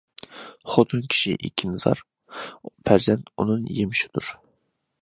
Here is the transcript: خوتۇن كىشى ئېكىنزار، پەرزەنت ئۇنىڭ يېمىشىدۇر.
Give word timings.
خوتۇن 0.75 1.03
كىشى 1.15 1.35
ئېكىنزار، 1.35 2.03
پەرزەنت 2.91 3.31
ئۇنىڭ 3.37 3.71
يېمىشىدۇر. 3.79 4.35